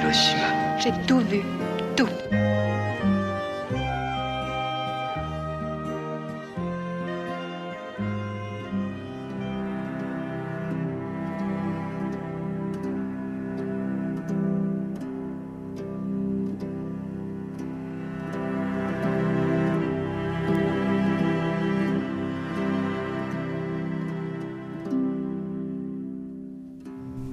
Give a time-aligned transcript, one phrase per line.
[0.00, 0.78] Hiroshima.
[0.78, 1.42] J'ai tout vu.
[1.94, 2.08] Tout.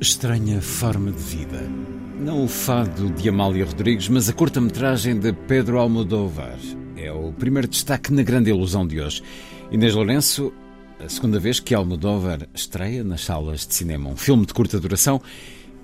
[0.00, 2.05] Estranha forma de vida.
[2.18, 6.56] Não o fado de Amália Rodrigues, mas a curta-metragem de Pedro Almodóvar.
[6.96, 9.22] É o primeiro destaque na grande ilusão de hoje.
[9.70, 10.50] Inês Lourenço,
[10.98, 15.20] a segunda vez que Almodóvar estreia nas salas de cinema um filme de curta duração,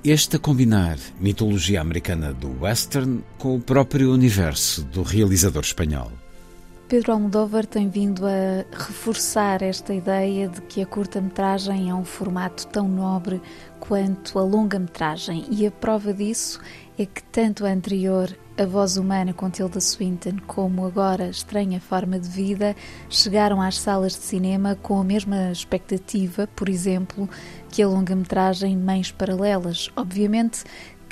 [0.03, 6.11] este a combinar mitologia americana do western com o próprio universo do realizador espanhol.
[6.93, 12.67] Pedro Almodóvar tem vindo a reforçar esta ideia de que a curta-metragem é um formato
[12.67, 13.41] tão nobre
[13.81, 16.61] quanto a longa-metragem, e a prova disso
[16.99, 22.19] é que tanto a anterior, A Voz Humana com Tilda Swinton, como agora Estranha Forma
[22.19, 22.77] de Vida,
[23.09, 27.27] chegaram às salas de cinema com a mesma expectativa, por exemplo,
[27.71, 29.89] que a longa-metragem Mães Paralelas.
[29.97, 30.63] Obviamente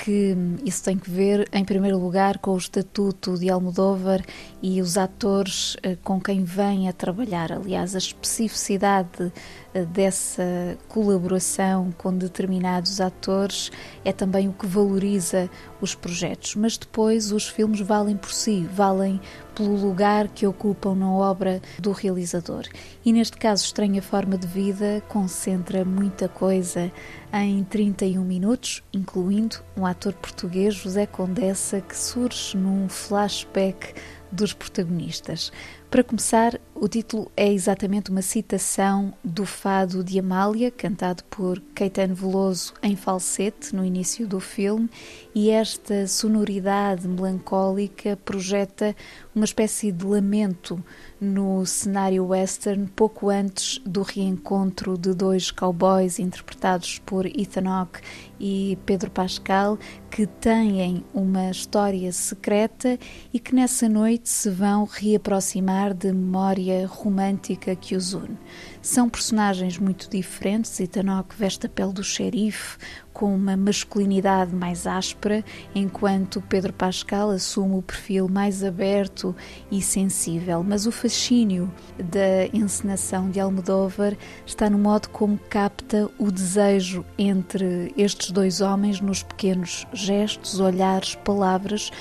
[0.03, 0.35] que
[0.65, 4.25] isso tem que ver, em primeiro lugar, com o estatuto de Almodóvar
[4.59, 7.51] e os atores eh, com quem vem a trabalhar.
[7.51, 9.31] Aliás, a especificidade
[9.75, 13.71] eh, dessa colaboração com determinados atores
[14.03, 15.47] é também o que valoriza
[15.79, 16.55] os projetos.
[16.55, 19.21] Mas depois os filmes valem por si, valem
[19.61, 22.63] pelo lugar que ocupam na obra do realizador.
[23.05, 26.91] E neste caso, Estranha Forma de Vida concentra muita coisa
[27.31, 33.93] em 31 minutos, incluindo um ator português, José Condessa, que surge num flashback
[34.31, 35.51] dos protagonistas.
[35.91, 42.15] Para começar, o título é exatamente uma citação do fado de Amália, cantado por Caetano
[42.15, 44.89] Veloso em falsete no início do filme,
[45.35, 48.95] e esta sonoridade melancólica projeta
[49.35, 50.81] uma espécie de lamento
[51.19, 57.99] no cenário western pouco antes do reencontro de dois cowboys interpretados por Ethan Hawke
[58.39, 59.77] e Pedro Pascal
[60.09, 62.97] que têm uma história secreta
[63.33, 68.37] e que nessa noite se vão reaproximar de memória romântica que os une.
[68.81, 70.79] São personagens muito diferentes.
[70.79, 72.77] Ethan Hawke veste a pele do xerife,
[73.13, 75.43] com uma masculinidade mais áspera,
[75.75, 79.35] enquanto Pedro Pascal assume o perfil mais aberto
[79.69, 80.63] e sensível.
[80.63, 84.15] Mas o fascínio da encenação de Almodóvar
[84.45, 91.15] está no modo como capta o desejo entre estes dois homens nos pequenos gestos, olhares,
[91.15, 91.91] palavras,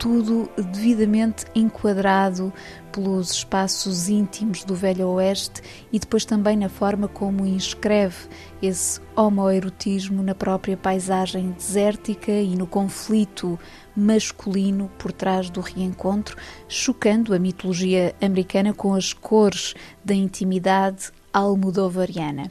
[0.00, 2.50] tudo devidamente enquadrado
[2.90, 5.60] pelos espaços íntimos do Velho Oeste
[5.92, 8.26] e depois também na forma como inscreve
[8.62, 13.60] esse homoerotismo na própria paisagem desértica e no conflito
[13.94, 16.34] masculino por trás do reencontro,
[16.66, 22.50] chocando a mitologia americana com as cores da intimidade almodovariana.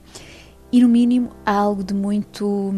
[0.72, 2.72] E no mínimo há algo de muito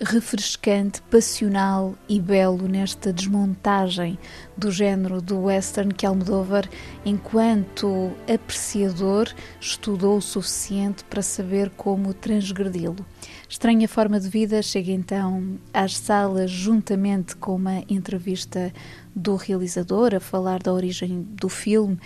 [0.00, 4.18] refrescante, passional e belo nesta desmontagem
[4.56, 6.68] do género do western que Almodóvar,
[7.04, 9.28] enquanto apreciador,
[9.60, 13.04] estudou o suficiente para saber como transgredi-lo.
[13.48, 18.72] Estranha Forma de Vida chega então às salas juntamente com uma entrevista
[19.14, 21.98] do realizador a falar da origem do filme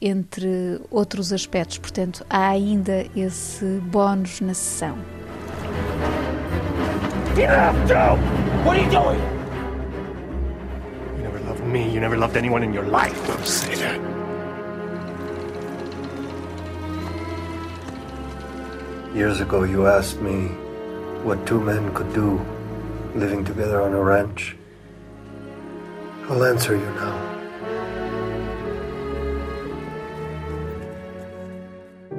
[0.00, 1.78] entre outros aspectos.
[1.78, 4.98] Portanto, há ainda esse bónus na sessão.
[7.38, 8.16] Get up, Joe!
[8.64, 9.20] What are you doing?
[11.16, 11.88] You never loved me.
[11.88, 13.14] You never loved anyone in your life.
[13.28, 14.00] Don't say that.
[19.14, 20.48] Years ago, you asked me
[21.22, 22.40] what two men could do
[23.14, 24.56] living together on a ranch.
[26.28, 27.38] I'll answer you now.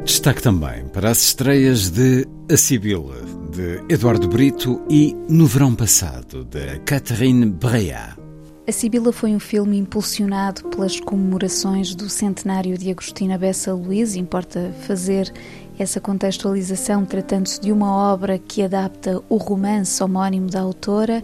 [0.06, 3.22] Destaque também para as estreias de A Sibila,
[3.60, 8.18] de Eduardo Brito, e No Verão Passado, de Catherine Breillat.
[8.66, 14.74] A Sibila foi um filme impulsionado pelas comemorações do centenário de Agostina Bessa Luís, importa
[14.88, 15.30] fazer
[15.78, 21.22] essa contextualização tratando-se de uma obra que adapta o romance homónimo da autora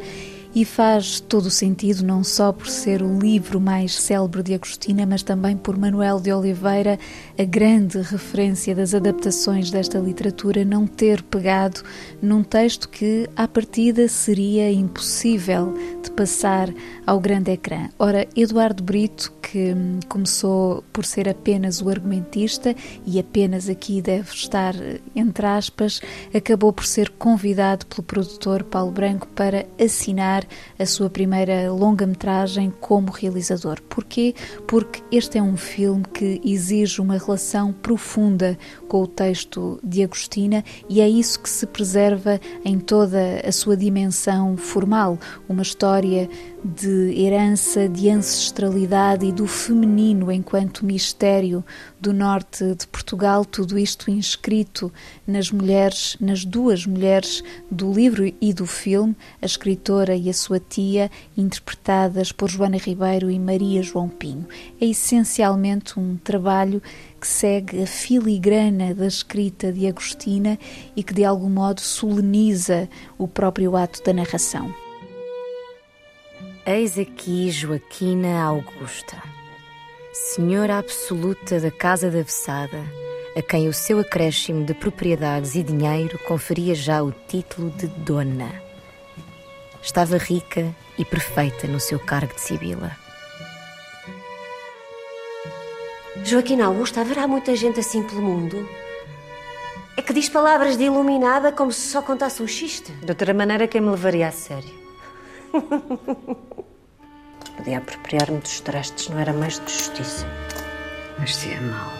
[0.55, 5.05] e faz todo o sentido, não só por ser o livro mais célebre de Agostina,
[5.05, 6.97] mas também por Manuel de Oliveira,
[7.37, 11.81] a grande referência das adaptações desta literatura, não ter pegado
[12.21, 16.73] num texto que, à partida, seria impossível de passar
[17.05, 17.89] ao grande ecrã.
[17.99, 19.75] Ora, Eduardo Brito, que
[20.07, 22.73] começou por ser apenas o argumentista,
[23.05, 24.73] e apenas aqui deve estar
[25.13, 25.99] entre aspas,
[26.33, 30.44] acabou por ser convidado pelo produtor Paulo Branco para assinar
[30.77, 33.81] a sua primeira longa-metragem como realizador.
[33.89, 34.33] Porquê?
[34.67, 38.57] Porque este é um filme que exige uma relação profunda
[38.87, 43.75] com o texto de Agostina e é isso que se preserva em toda a sua
[43.75, 45.17] dimensão formal.
[45.47, 46.29] Uma história
[46.65, 51.63] de herança, de ancestralidade e do feminino enquanto mistério
[52.01, 54.91] do norte de Portugal, tudo isto inscrito
[55.27, 60.59] nas mulheres, nas duas mulheres do livro e do filme, a escritora e a sua
[60.59, 64.47] tia, interpretadas por Joana Ribeiro e Maria João Pinho.
[64.81, 66.81] É essencialmente um trabalho
[67.21, 70.57] que segue a filigrana da escrita de Agostina
[70.95, 72.89] e que de algum modo soleniza
[73.19, 74.84] o próprio ato da narração.
[76.67, 79.21] Eis aqui Joaquina Augusta,
[80.11, 82.83] senhora absoluta da Casa da Vessada,
[83.37, 88.63] a quem o seu acréscimo de propriedades e dinheiro conferia já o título de dona.
[89.79, 92.97] Estava rica e perfeita no seu cargo de Sibila.
[96.23, 98.67] Joaquina Augusta, haverá muita gente assim pelo mundo?
[99.95, 102.91] É que diz palavras de iluminada como se só contasse um xiste.
[102.91, 104.84] De outra maneira, quem me levaria a sério?
[107.57, 110.25] Podia apropriar-me dos trastes, não era mais de justiça.
[111.17, 111.91] Mas se é mau.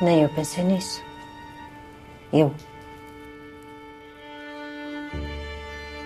[0.00, 1.02] Nem eu pensei nisso.
[2.32, 2.54] Eu.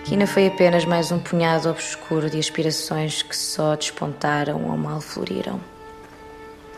[0.05, 5.59] Quina foi apenas mais um punhado obscuro de aspirações que só despontaram ou mal floriram.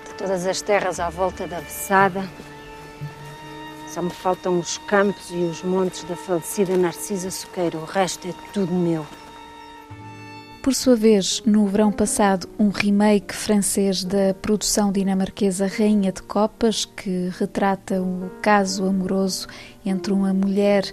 [0.06, 2.28] De todas as terras à volta da Vessada,
[3.96, 7.78] só me faltam os campos e os montes da falecida Narcisa Soqueira.
[7.78, 9.06] O resto é tudo meu.
[10.62, 16.84] Por sua vez, no verão passado, um remake francês da produção dinamarquesa Rainha de Copas,
[16.84, 19.48] que retrata o caso amoroso
[19.86, 20.84] entre uma mulher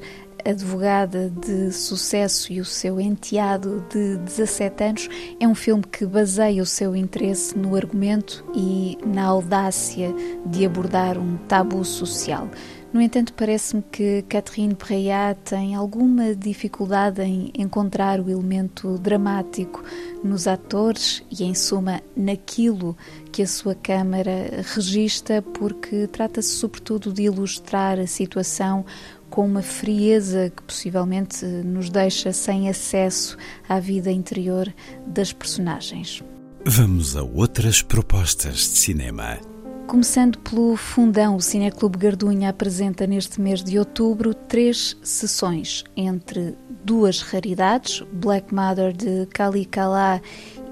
[0.45, 5.09] advogada de sucesso e o seu enteado de 17 anos,
[5.41, 10.15] é um filme que baseia o seu interesse no argumento e na audácia
[10.47, 12.49] de abordar um tabu social.
[12.93, 19.83] No entanto, parece-me que Catherine Breillat tem alguma dificuldade em encontrar o elemento dramático
[20.23, 22.95] nos atores e, em suma, naquilo
[23.33, 28.85] que a sua câmara registra, porque trata-se sobretudo de ilustrar a situação
[29.31, 34.71] com uma frieza que possivelmente nos deixa sem acesso à vida interior
[35.07, 36.23] das personagens.
[36.67, 39.52] Vamos a outras propostas de cinema.
[39.93, 47.21] Começando pelo Fundão, o Cineclube Gardunha apresenta neste mês de outubro três sessões entre duas
[47.21, 50.23] raridades, Black Mother de Kali Kala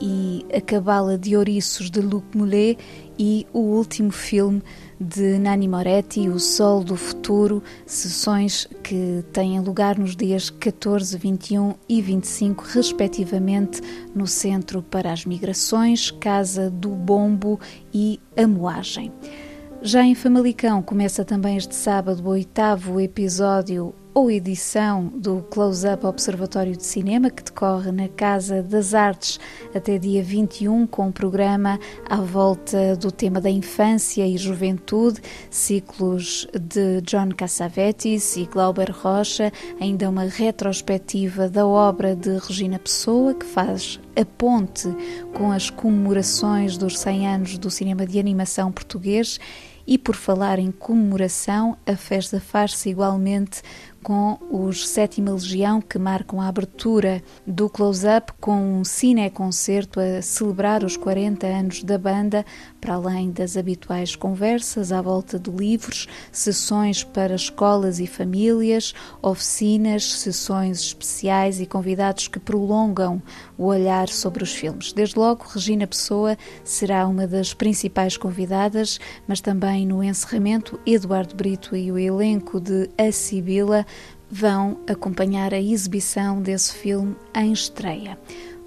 [0.00, 2.78] e A Cabala de Ouriços de Luc Moulet
[3.18, 4.62] e o último filme
[5.00, 11.74] de Nani Moretti, O Sol do Futuro, sessões que têm lugar nos dias 14, 21
[11.88, 13.80] e 25, respectivamente,
[14.14, 17.58] no Centro para as Migrações, Casa do Bombo
[17.94, 19.10] e a Moagem.
[19.80, 26.76] Já em Famalicão começa também este sábado o oitavo episódio ou edição do Close-Up Observatório
[26.76, 29.38] de Cinema, que decorre na Casa das Artes
[29.74, 36.46] até dia 21, com um programa à volta do tema da infância e juventude, ciclos
[36.52, 43.46] de John Cassavetes e Glauber Rocha, ainda uma retrospectiva da obra de Regina Pessoa, que
[43.46, 44.88] faz a ponte
[45.34, 49.38] com as comemorações dos 100 anos do cinema de animação português.
[49.86, 53.60] E por falar em comemoração, a festa faz-se igualmente
[54.02, 60.82] com os Sétima Legião, que marcam a abertura do close-up com um cine-concerto a celebrar
[60.84, 62.44] os 40 anos da banda,
[62.80, 70.12] para além das habituais conversas à volta de livros, sessões para escolas e famílias, oficinas,
[70.14, 73.22] sessões especiais e convidados que prolongam
[73.58, 74.92] o olhar sobre os filmes.
[74.92, 81.76] Desde logo, Regina Pessoa será uma das principais convidadas, mas também no encerramento, Eduardo Brito
[81.76, 83.86] e o elenco de A Sibila
[84.30, 88.18] vão acompanhar a exibição desse filme em estreia.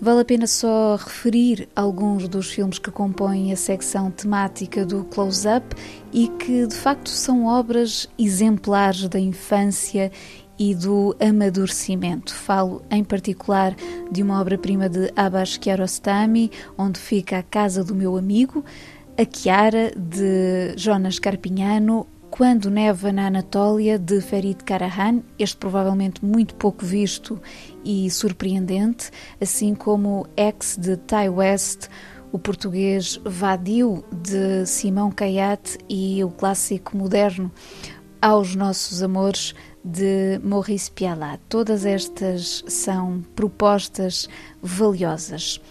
[0.01, 5.75] Vale a pena só referir alguns dos filmes que compõem a secção temática do Close-Up
[6.12, 10.12] e que de facto são obras exemplares da infância
[10.60, 12.34] e do amadurecimento.
[12.34, 13.75] Falo em particular
[14.12, 18.63] de uma obra-prima de Abbas Kiarostami, onde fica a casa do meu amigo,
[19.17, 26.56] a Chiara de Jonas Carpignano, quando Neva na Anatólia, de Ferit Karahan, este provavelmente muito
[26.56, 27.40] pouco visto
[27.86, 31.90] e surpreendente, assim como X de Ty West,
[32.32, 37.52] o português Vadio de Simão Caiate e o clássico moderno
[38.20, 39.54] Aos Nossos Amores
[39.86, 41.40] de Maurice Pialat.
[41.48, 44.28] Todas estas são propostas
[44.60, 45.62] valiosas.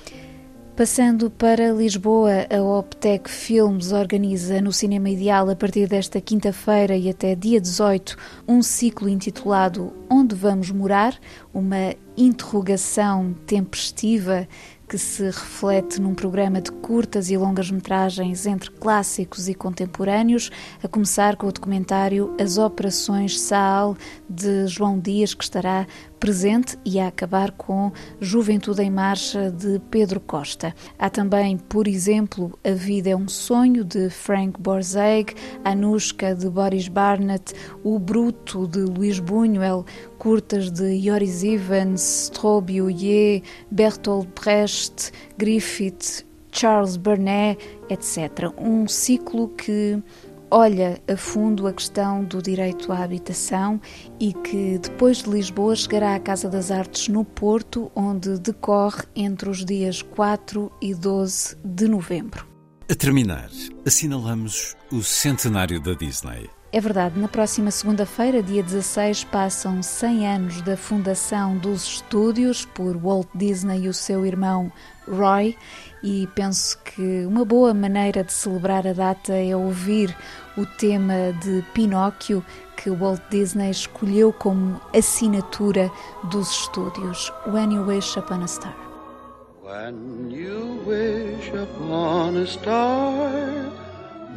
[0.74, 7.10] Passando para Lisboa, a Optec Filmes organiza no Cinema Ideal, a partir desta quinta-feira e
[7.10, 8.16] até dia 18,
[8.48, 11.20] um ciclo intitulado Onde Vamos Morar?
[11.52, 14.48] Uma interrogação tempestiva
[14.88, 20.50] que se reflete num programa de curtas e longas metragens entre clássicos e contemporâneos,
[20.82, 23.96] a começar com o documentário As Operações Saal
[24.28, 25.86] de João Dias, que estará
[26.22, 30.72] presente e a acabar com Juventude em Marcha de Pedro Costa.
[30.96, 35.34] Há também, por exemplo, A Vida é um Sonho de Frank Borzeg,
[35.64, 39.84] Anushka de Boris Barnett, O Bruto de Luís Buñuel,
[40.22, 47.58] curtas de Joris Evans, Strobe Ye, Bertolt Brecht, Griffith, Charles Burnet,
[47.90, 48.54] etc.
[48.56, 50.00] Um ciclo que
[50.48, 53.80] olha a fundo a questão do direito à habitação
[54.20, 59.50] e que depois de Lisboa chegará à Casa das Artes no Porto, onde decorre entre
[59.50, 62.46] os dias 4 e 12 de novembro.
[62.88, 63.50] A terminar,
[63.84, 66.48] assinalamos o centenário da Disney.
[66.74, 72.96] É verdade, na próxima segunda-feira, dia 16, passam 100 anos da fundação dos estúdios por
[72.96, 74.72] Walt Disney e o seu irmão
[75.06, 75.54] Roy,
[76.02, 80.16] e penso que uma boa maneira de celebrar a data é ouvir
[80.56, 82.42] o tema de Pinóquio
[82.74, 85.90] que Walt Disney escolheu como assinatura
[86.30, 88.74] dos estúdios, When You Wish Upon a Star.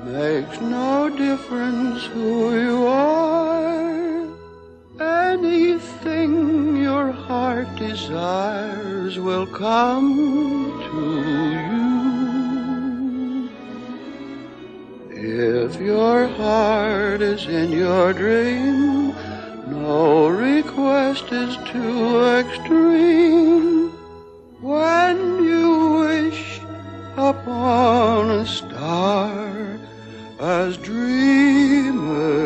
[0.05, 3.75] Makes no difference who you are
[5.35, 10.99] anything your heart desires will come to
[11.59, 11.95] you.
[15.11, 18.64] If your heart is in your dream,
[30.65, 32.44] as dreamers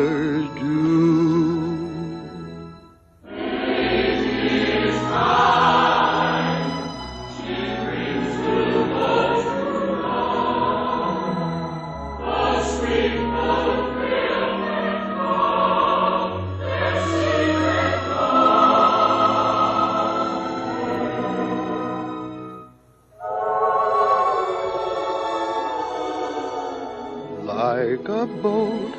[27.60, 28.94] like a boat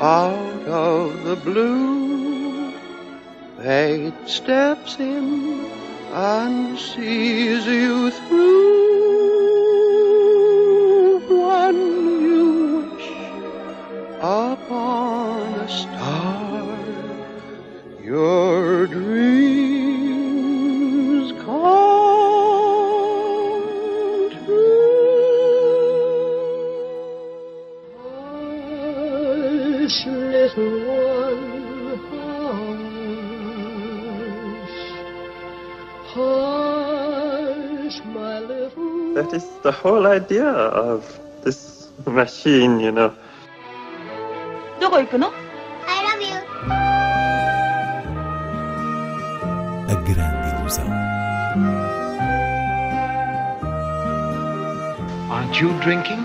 [0.00, 2.70] out of the blue.
[3.58, 5.66] Fate steps in
[6.12, 8.83] and sees you through.
[39.15, 41.03] That is the whole idea of
[41.43, 43.11] this machine, you know.
[44.79, 45.31] どこ行くの
[45.87, 46.37] I love you.
[49.87, 50.85] A grande ilusão.
[55.29, 56.23] Aren't you drinking?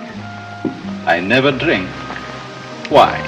[1.06, 1.88] I never drink.
[2.90, 3.27] Why?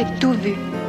[0.00, 0.79] J'ai tout vu.